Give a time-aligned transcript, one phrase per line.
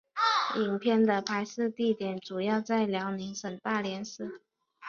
[0.55, 4.41] 影片的拍摄地点主要在辽宁省大连市。